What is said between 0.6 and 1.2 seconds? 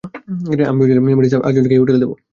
আমি ভেবেছিলাম